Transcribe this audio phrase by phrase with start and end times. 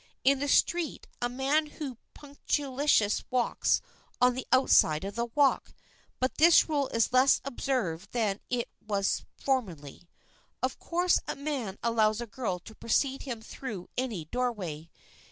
[0.23, 3.81] In the street a man who is punctilious walks
[4.19, 5.75] on the outside of the walk,
[6.19, 10.09] but this rule is less observed than it was formerly.
[10.63, 14.89] Of course, a man allows a girl to precede him through any doorway.